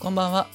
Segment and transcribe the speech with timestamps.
[0.00, 0.46] こんばんは。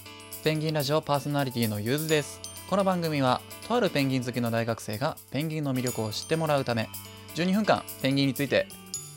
[0.43, 2.41] ペンギンラジオパーソナリティのゆずです。
[2.67, 6.89] この番組はとあるペンギン好きの大学生がペンギンの魅力を知ってもらうため
[7.35, 8.65] 12分間ペンギンについて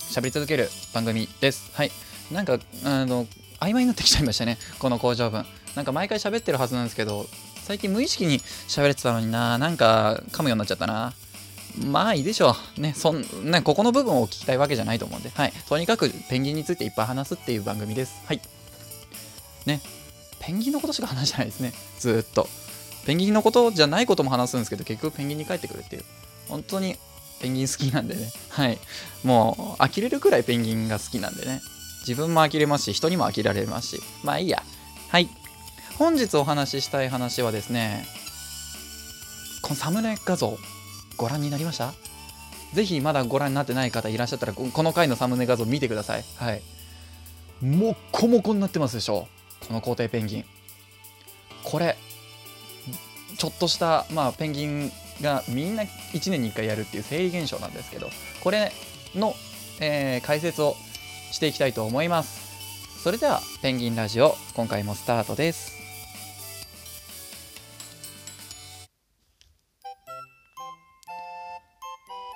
[0.01, 1.75] 喋り続ける番組です。
[1.75, 1.91] はい。
[2.31, 3.25] なんかあの
[3.59, 4.59] 曖昧になってきちゃいましたね。
[4.79, 5.47] この工場文。
[5.75, 7.25] なんか毎回喋ってるはずなんですけど
[7.63, 9.57] 最近無意識に喋れてたのにな。
[9.57, 11.15] なんか噛むようになっちゃったな。
[11.87, 12.81] まあいいでしょう。
[12.83, 15.53] ね、そんね、ここの部分を聞きたいわけじゃないと思うんで、はい。
[15.67, 18.21] とにかくペンギンについていっぱい話すっていう番組です。
[18.27, 18.43] はい。
[19.65, 19.81] ね、
[20.49, 21.75] ペンギンのことしか話してないですね。
[21.99, 22.49] ずっと。
[23.05, 26.05] ペンギンのことじゃないことも話すんですけど、結局ペンギンに帰ってくるっていう。
[26.49, 26.97] 本当に
[27.39, 28.33] ペンギン好きなんでね。
[28.49, 28.79] はい。
[29.25, 31.61] もう、呆れるくらいペンギンが好きなんでね。
[32.01, 34.03] 自分も呆れますし、人にも呆られますし。
[34.25, 34.63] まあいいや。
[35.11, 35.29] はい。
[35.99, 38.07] 本日お話ししたい話はですね、
[39.61, 40.57] このサムネ画像、
[41.19, 41.93] ご覧になりました？
[42.73, 46.25] ぜひまだご覧になってない方いらっしゃったら、この回のサムネ画像見てください。
[46.37, 46.63] はい。
[47.61, 49.29] もっこもこになってますでしょ
[49.67, 50.45] この皇帝ペンギン。
[51.65, 51.97] これ、
[53.37, 58.09] ちょっとした、まあ、ペンギンがみんな1年に1回やるっていう生理現象なんですけど、
[58.43, 58.73] これ
[59.15, 59.35] の、
[59.81, 60.75] えー、解説を
[61.31, 63.03] していきたいと思います。
[63.03, 65.79] それでは、ペンギンラジオ、今回もスタートです。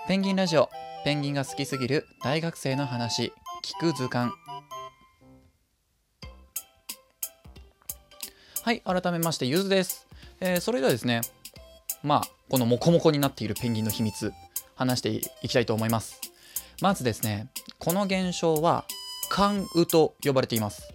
[0.08, 0.68] ペンギンラジオ
[1.04, 3.32] ペンギンが好きすぎる大学生の話
[3.64, 4.32] 聞く図鑑
[8.64, 10.06] はい改めましてゆずです、
[10.38, 11.22] えー、それではですね
[12.04, 14.32] まあこのモコモコになっているペンギンの秘密
[14.76, 15.08] 話して
[15.42, 16.20] いきたいと思います。
[16.80, 17.48] まずですね
[17.80, 18.84] この現象は
[19.30, 20.94] 関羽と呼ばれています。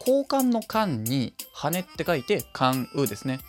[0.00, 3.40] 交換の間に羽って書いて関羽ですね。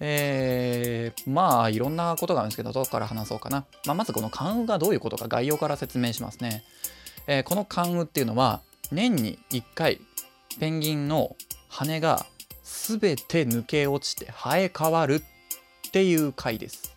[0.00, 6.64] えー、まあいろんなことがあるんですけどどこから話そうかな、まあ、まずこの関羽がどういうことか概要から説明しますね、
[7.28, 10.00] えー、この関羽っていうのは年に1回
[10.58, 11.36] ペンギンの
[11.68, 12.26] 羽が
[12.88, 16.94] 全て抜け落ちて生え変わるっていう回です。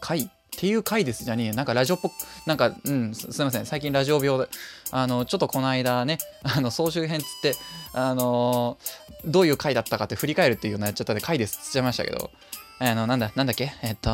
[0.00, 2.12] 回っていう回ですじゃねえなんかラジオっぽく
[2.46, 3.66] なんかうんすいません。
[3.66, 4.48] 最近ラジオ病で
[4.90, 7.54] あのちょっとこの間ね あの総集編つって
[7.92, 8.78] あの
[9.24, 12.30] どういう回だったかって振り返るっていうのやっちゃったんで回ですっつっちゃいましたけど
[12.78, 13.72] あのなんだなんだっけ？
[13.82, 14.10] えっと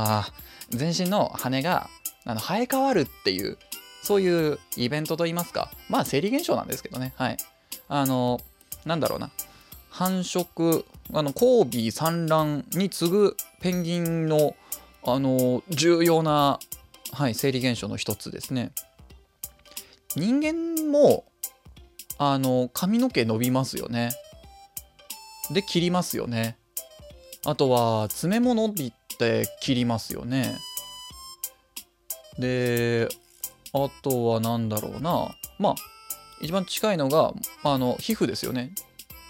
[0.71, 1.88] 全身の羽が
[2.25, 3.56] あの生え変わるっていう
[4.03, 7.15] そういうイベントといいますかまあ生理現象なんですけどね。
[7.16, 7.37] はい。
[7.88, 8.41] あの
[8.84, 9.31] なんだろうな。
[9.98, 14.54] 繁殖あの交尾産卵に次ぐペンギンの
[15.04, 16.60] あの重要な、
[17.10, 18.70] はい、生理現象の一つですね。
[20.14, 21.25] 人間も
[22.16, 24.12] あの髪の毛伸びますよね。
[25.50, 26.56] で切りますよね。
[27.44, 30.58] あとは爪も伸びて切りますよね。
[32.38, 33.08] で
[33.72, 35.34] あとは何だろうな。
[35.58, 35.75] まあ
[36.41, 38.70] 一番近いのがあの皮膚ですよね。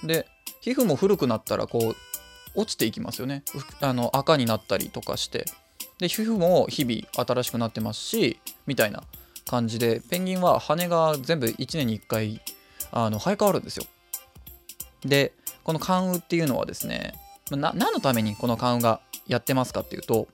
[0.04, 0.28] で
[0.68, 1.96] 皮膚も古くなったらこう
[2.54, 3.42] 落ちていきますよね
[3.80, 5.46] あの赤になったりとかして
[5.98, 9.02] で皮膚も日々新しくなってますしみたいな
[9.46, 12.42] 感じでペンギンは羽が全部1年に1回
[12.92, 13.84] あの生え変わるんですよ
[15.06, 15.32] で
[15.64, 17.14] この関羽っていうのはですね
[17.50, 20.28] な何のためにこの関羽がやってますかっていうと、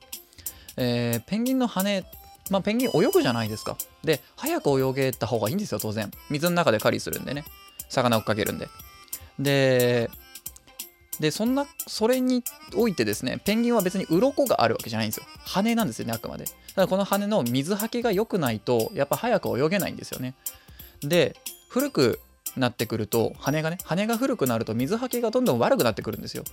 [0.77, 2.05] えー、ペンギンの羽
[2.51, 3.75] まあ、ペンギン泳ぐじゃないですか。
[4.03, 6.11] で、早く泳げた方がいいんですよ、当然。
[6.29, 7.43] 水の中で狩りするんでね。
[7.89, 8.69] 魚追っかけるんで。
[9.39, 10.11] で、
[11.21, 12.43] で、そんな、それに
[12.75, 15.25] おいてですね、ペンギンは別に鱗があるわけじゃないんですよ。
[15.45, 16.45] 羽なんですよね、あくまで。
[16.75, 20.35] ただこの羽の水はけが良くないと、やっぱ早く泳げないんですよね。
[21.01, 21.37] で、
[21.69, 22.21] 古く
[22.57, 26.45] なってくると、羽がね、羽が古くなると水はけがどんどん悪くなってくるんですよ。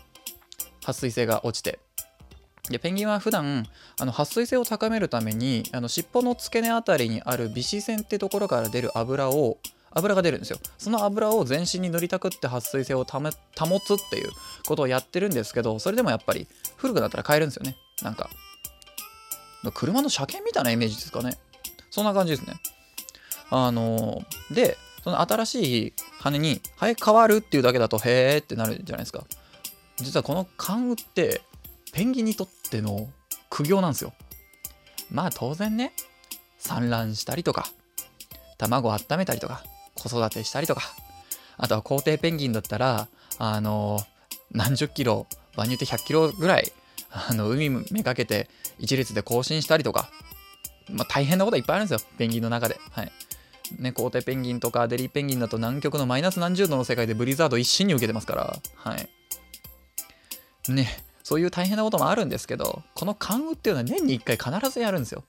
[0.82, 1.80] 撥水性が落ちて。
[2.70, 3.68] でペンギンは普段
[4.00, 9.58] あの撥水性を高めるためにあの尻尾の付け根あたりにある微視線ってところから出る油を
[9.92, 10.60] 油が出るんですよ。
[10.78, 14.30] その油を全身に塗りたくって撥水性を保つっていう
[14.68, 16.48] ことをやってるんですけどそれでもやっぱり
[16.78, 17.76] 古くなったら買えるんですよね。
[18.02, 18.30] なんか
[19.74, 21.38] 車の車検みたいなイメージですかね。
[21.90, 22.56] そんな感じですね。
[23.50, 29.26] あのでその新しい羽に生え変わるっていうだけだとへーってなるじゃないですか。
[29.98, 31.42] 実はこの関羽って
[31.92, 33.10] ペンギンにとっての
[33.50, 34.14] 苦行なんですよ。
[35.12, 35.92] まあ当然ね
[36.58, 37.68] 産卵したりとか
[38.58, 39.64] 卵を温めたりとか
[40.02, 40.82] 子育てしたりとか、
[41.58, 43.08] あとは皇帝ペンギンだったら、
[43.38, 44.00] あの
[44.52, 46.72] 何十キロ、場によって100キロぐらい、
[47.12, 48.50] あの、海めがけて
[48.80, 50.10] 一列で更新したりとか、
[50.90, 52.80] まあ、大変なこといっぱいあるんですよ、ペンギンの中で。
[52.92, 53.12] はい。
[53.80, 59.10] ね、皇帝ペンギンとかデリーペンギンだと南極のマイナス何十度の世界でブリザード一心に受けてますから、はい。
[60.72, 65.24] ね、そういう大変なこともあるんですけど、この関羽っていうのは年に1回必ずやるんですよ。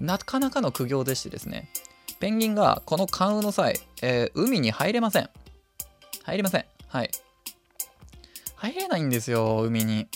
[0.00, 1.70] なかなかの苦行でしてですね、
[2.20, 5.30] ペンギンがこの関羽の際、えー、海に入れません。
[6.24, 6.64] 入れません。
[6.88, 7.10] はい。
[8.56, 10.08] 入れないんですよ、海に。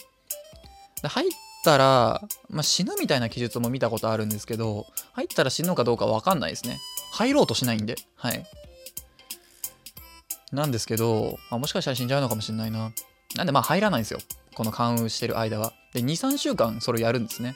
[1.02, 1.30] で入っ
[1.64, 6.78] たら、まあ、死ぬみたいな記述も見たことあるんですけど、入ったら死ぬのかどうかわかんないですね。
[7.12, 7.96] 入ろうとしないんで。
[8.16, 8.44] はい。
[10.50, 12.92] なんですけど、まあ、もしかしたら死んじゃうのかもしれないな。
[13.36, 14.18] なんでまあ入らないんですよ。
[14.54, 15.72] この関羽してる間は。
[15.94, 17.54] で、2、3週間それをやるんですね。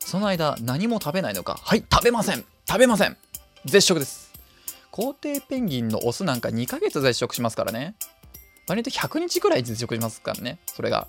[0.00, 1.58] その間、何も食べないのか。
[1.62, 3.16] はい、食べません食べません
[3.64, 4.32] 絶食です。
[4.90, 7.94] 皇帝ペンギンのオスなんか2ヶ月絶食しますからね。
[8.68, 11.06] 割と100日くらい絶食しますからね、それが。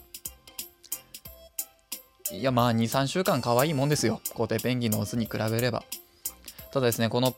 [2.31, 4.21] いや、まあ2、3週間可愛いもんですよ。
[4.33, 5.83] 皇帝ペンギンのオスに比べれば。
[6.71, 7.35] ただですね、この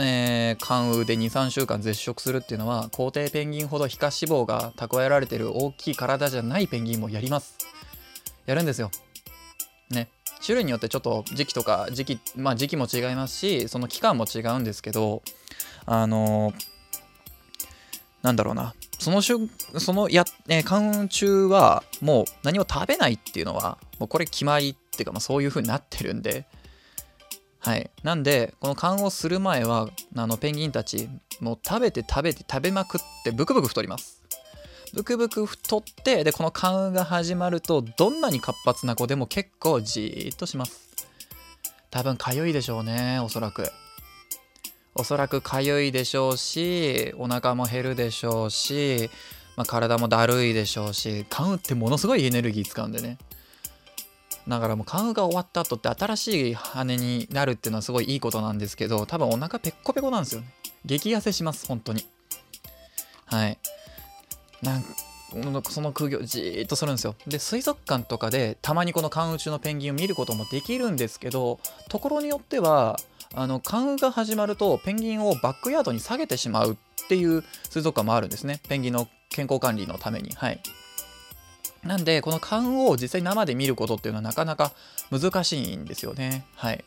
[0.00, 7.58] えー、関羽で23週間絶食するっていうのは皇帝ペンギンほど皮下脂肪が蓄えられてる大きい体じゃないペンギンもやります
[8.46, 8.92] やるんですよ
[10.48, 15.22] 種類によってちょっと時期とか時期まあ時期も違いますしその期間も違うんですけど
[15.84, 16.54] あの、
[18.22, 26.46] なんだろうなその瞬そのや、えー、関羽中はもう何も食べないっていうのはもうこれ決まりっていうか、まあ、そういう風になってるんで
[27.60, 27.90] はい。
[28.02, 31.08] なんで、この勘をする前は、あの、ペンギンたち、
[31.40, 34.17] もう食べて食べて食べまくって、ブクブク太ります。
[34.94, 40.88] ブクブク太って、で、この勘が始まると、どんなに活発な子でも結構じーっとします。
[41.90, 43.70] 多分、かゆいでしょうね、おそらく。
[44.94, 49.10] おそらくかゆいでしょうし、お腹も減るでしょうし、
[49.56, 53.18] まあ、体もだるいでしょうし、勘ってものすごいエネルギー使うんでね。
[54.48, 60.48] だからもう関羽が終わった後って新しい羽になるっていうのはすごいいいことなんですけど多分お腹ペッコペコなんですよね
[60.86, 62.06] 激痩せします本当に
[63.26, 63.58] はい
[64.62, 64.84] なん
[65.70, 67.14] その空業じーっとするんですよ。
[67.26, 72.98] で水族館とかでたまにこの関羽中のペンギンを見ることもできるんですけどところによっては
[73.34, 78.60] あの関羽が始まるとペンギンをバックヤードに下げてしまうっていう水族館もあるんですね。
[78.68, 80.30] ペンギンの健康管理のために。
[80.34, 80.60] はい。
[81.84, 84.72] なんで、この勘を実際生で見ることっていうのはなかなか
[85.10, 86.44] 難しいんですよね。
[86.56, 86.84] はい。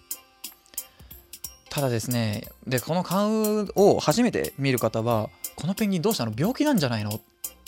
[1.69, 6.33] ただですね、で、この勘を初めて見る方は、このペンギンどうしたの？
[6.38, 7.21] 病気なんじゃないの？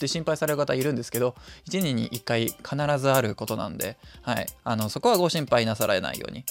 [0.03, 1.35] って心配される方いるんですけど、
[1.69, 4.47] 1年に1回必ずあることなんで、はい。
[4.65, 6.43] あの、そこはご心配なさらないように。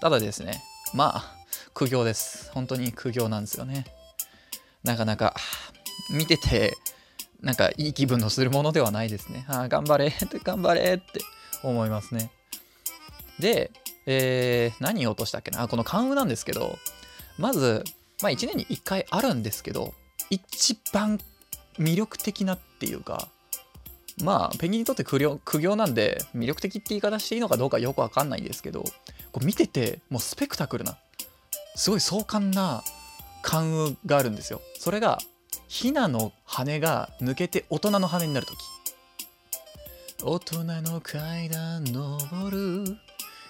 [0.00, 0.62] ただですね、
[0.94, 1.34] まあ、
[1.72, 2.50] 苦行です。
[2.52, 3.86] 本当に苦行なんですよね。
[4.84, 5.34] なかなか、
[6.10, 6.76] 見てて、
[7.40, 9.46] なんかいい気分のするものではないですね。
[9.48, 11.20] ああ、頑張れって頑張れって
[11.62, 12.30] 思いますね。
[13.38, 13.70] で、
[14.06, 15.62] えー、何を落としたっけな？
[15.62, 16.76] あ、この関羽なんですけど、
[17.38, 17.84] まず、
[18.22, 19.94] まあ1年に1回あるんですけど、
[20.30, 21.20] 一番
[21.78, 23.28] 魅力的なっていうか、
[24.22, 28.84] まあ、ペンギンにとって苦行苦行なんで、魅力的って言い方していいのかどうかよくわかんないんですけど、
[29.32, 30.96] こう見てて、もうスペクタクルな、
[31.74, 32.82] すごい壮観な
[33.42, 34.60] 関羽があるんですよ。
[34.78, 35.18] それが、
[35.66, 38.56] ヒナの羽が抜けて大人の羽になるとき
[40.22, 42.96] 大人の階段登る。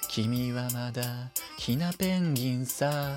[0.09, 3.17] 君はまだヒナペンギンさ。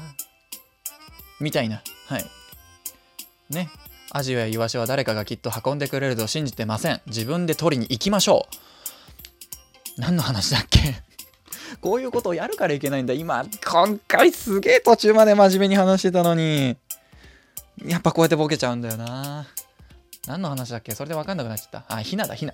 [1.40, 1.82] みたいな。
[2.08, 2.26] はい。
[3.50, 3.70] ね。
[4.14, 8.48] アジやイワシは誰かがきっと運んでくれると信じてません自分で取りに行きましょ
[9.98, 10.80] う何の話だっけ？
[11.82, 16.76] こういうことをやるからいけないんだ今今回すげえ途中まで真面目に話してたのに
[17.86, 19.48] やっぱこうやってボケちゃうんだよな。
[20.28, 20.94] 何の話だっけ？
[20.94, 21.96] それで分かんなくなっちゃった。
[21.96, 22.54] あ、ヒナだ、ヒナ。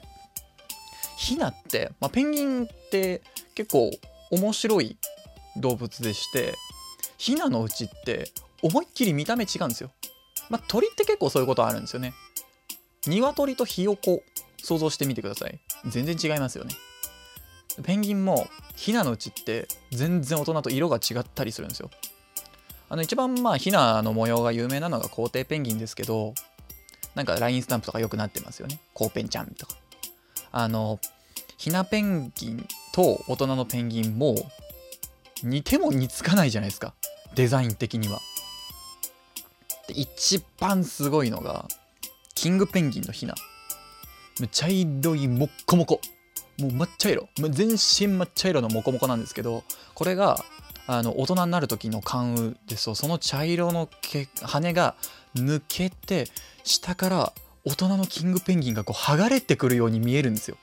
[1.17, 3.21] ヒナって、まあ、ペンギンって
[3.55, 3.91] 結構
[4.31, 4.97] 面白い
[5.57, 6.55] 動物でして、
[7.17, 9.91] ヒナのうちって思いっきり見た目違うんですよ。
[10.49, 12.13] まあ、鳥って結構そういうことあるんですよね。
[13.07, 14.23] 鶏とひよこ
[14.57, 15.59] 想像してみてください。
[15.85, 16.75] 全然違いますよね。
[17.83, 21.89] ペンギンもヒナのうちって全然大人と色が違ったりするんですよ。
[22.89, 26.33] あの一番まあヒナの模様が有名なのが皇帝ペンギンですけど
[27.15, 29.75] なんか LINE スタンプとかよくなってますよねコーペンちゃんとか
[30.51, 30.99] あの
[31.57, 34.35] ヒナペンギンと大人のペンギンも
[35.43, 36.93] 似ても似つかないじゃないですか
[37.35, 38.19] デザイン的には
[39.87, 41.67] で一番すごいのが
[42.35, 43.35] キングペンギンのヒナ
[44.51, 46.01] 茶色いもっこもこ
[46.59, 47.29] もう抹茶色。
[47.49, 49.63] 全身抹茶色のモコモコなんですけど
[49.93, 50.43] これが
[50.87, 53.89] あの大人になる時の関羽ですとその茶色の
[54.41, 54.95] 羽が
[55.35, 56.27] 抜けて
[56.63, 57.33] 下から
[57.65, 60.57] 大人のキングペンギンがこう剥がれてくるように見えるんですよ。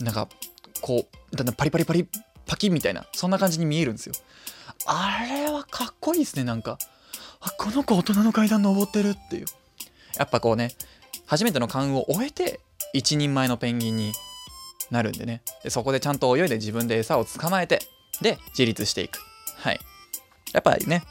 [0.00, 0.28] なんか
[0.80, 2.06] こうだんだんパリパリパリ
[2.46, 4.14] パキみたいなそんな感じに見えるんですよ。
[4.86, 6.78] あれはかっこいいですねなんか。
[7.40, 9.46] あこの子大人の階段登ってるっていう
[10.16, 10.72] やっぱこうね
[11.26, 12.60] 初めての関羽を終えて
[12.92, 14.12] 一人前のペンギンに
[14.90, 17.80] なるんでねでそこでちゃんと泳いで自分で餌を捕まえて
[18.22, 19.18] で、自立していく。
[19.56, 19.80] はい。
[20.52, 21.02] やっぱりね、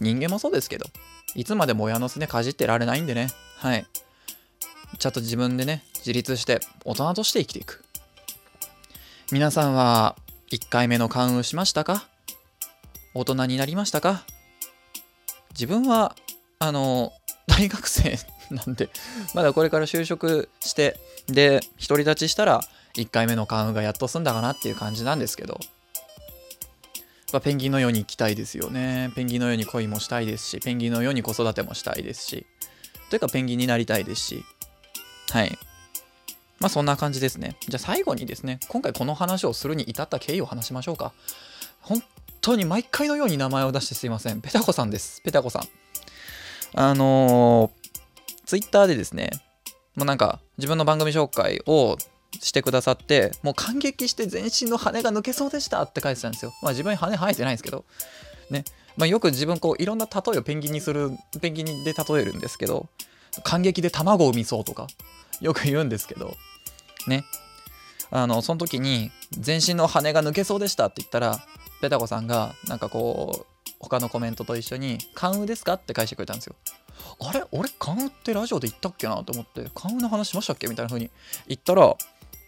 [0.00, 0.86] 人間もそうですけど、
[1.34, 3.28] いつまでも親のすねかじってられないんでね。
[3.58, 3.86] はい。
[4.98, 7.84] ちゃんと自分でね自立して大人として生きていく
[9.32, 10.14] 皆さんは
[10.52, 12.06] 1回目の関羽しましたか？
[13.12, 14.24] 大人になりましたか？
[15.54, 16.14] 自分は
[16.58, 17.12] あの
[17.46, 18.18] 大学生
[18.50, 18.90] なんで
[19.34, 22.62] まだこれから就職してで独り立ちしたら
[22.96, 25.58] 1回目の関羽がやっと済んだかなっていう感じなんですけど
[27.34, 29.10] ぱペンギンのように生きたいですよね。
[29.14, 32.46] ペンギンのように恋もしたいですし、ペンギンのように子育てもしたいですし、
[33.10, 34.44] というかペンギンになりたいですし、
[35.30, 35.58] はい。
[36.60, 37.56] まあそんな感じですね。
[37.68, 41.12] じゃあ最後にですね、今回この話をするに至った経緯を話しましょうか。
[41.80, 42.02] 本
[42.44, 44.40] 当に毎回のように名前を出してすいません。
[44.40, 45.20] ペタコさんです。
[45.22, 45.62] ペタコさん。
[46.74, 49.30] あのー、ツイッターでですね、
[49.96, 51.96] もうなんか自分の番組紹介を
[52.40, 57.84] してくださってもう感激して全身の羽が抜けそうでしたって書いてたんですよまあ自分に羽生えてないんですけど
[58.50, 58.64] ね
[58.96, 61.10] まあ、よく自分こういろんな例えをペンギンにする
[61.40, 62.86] ペンギンで例えるんですけど
[63.42, 64.86] 感激で卵を産みそうとか
[65.40, 66.34] よく言うんですけど
[67.08, 67.24] ね
[68.10, 71.40] あのその時に全身の羽が抜けそうでしたって言ったら
[71.84, 76.54] ペタコさんがなんかこう他のコメントと一緒に「関羽ですか?」って返してくれたんですよ
[77.20, 77.44] あれ？
[77.52, 79.22] 俺関羽ってラジオで言ったっけな？
[79.22, 80.66] と思って関羽の話しましたっけ？
[80.66, 81.10] みたいな風に
[81.46, 81.94] 言ったら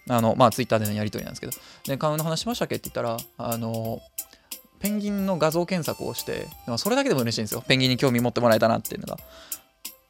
[0.09, 1.53] あの、まあ、ツイッターでのやり取りなんですけど、
[1.85, 2.77] で、カウンの話しましたっけ？
[2.77, 4.01] って言ったら、あの、
[4.79, 6.47] ペンギンの画像検索をして、
[6.79, 7.65] それだけでも嬉しいんですよ。
[7.67, 9.19] ペンギンに興味持ってもらえたなっていうのが。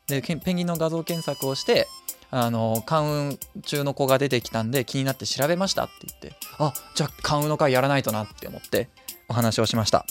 [0.06, 1.88] で、ペンギンの画像検索をして、
[2.30, 8.90] あの、関運中の子が出てきたんで気になって調べましたって言って、あ、じゃあ関運の回やらないとなって思って
[9.28, 10.06] お話をしました。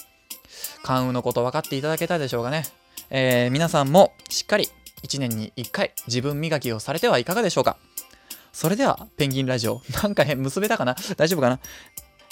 [0.83, 2.65] 関羽のこと分かっていただけたでしょうかね。
[3.09, 4.69] えー、皆さんもしっかり
[5.03, 7.77] 1年に1回自分磨きをされてはいかがでしょうか。
[8.53, 9.81] それでは、ペンギンラジオ。
[10.01, 10.95] なんか変、結べたかな？
[11.17, 11.59] 大丈夫かな？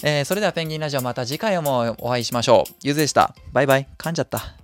[0.04, 2.74] えー、それではペンギンラジオまた次回もお会いしましょう。
[2.82, 3.36] ゆずでした。
[3.52, 3.88] バイバイ。
[3.98, 4.63] 噛んじゃった。